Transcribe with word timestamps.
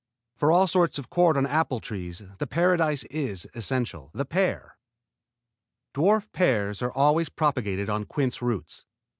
For 0.35 0.51
all 0.51 0.65
sorts 0.65 0.97
of 0.97 1.11
cordon 1.11 1.45
apple 1.45 1.79
trees, 1.79 2.23
the 2.39 2.47
Paradise 2.47 3.03
is 3.03 3.47
essential. 3.53 4.09
THE 4.15 4.25
PEAR 4.25 4.75
Dwarf 5.93 6.31
pears 6.31 6.81
are 6.81 6.91
always 6.91 7.29
propagated 7.29 7.87
on 7.87 8.05
quince 8.05 8.41
roots. 8.41 8.83